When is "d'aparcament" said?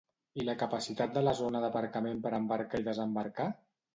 1.65-2.23